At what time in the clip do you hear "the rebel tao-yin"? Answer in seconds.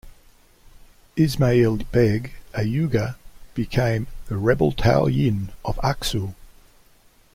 4.29-5.49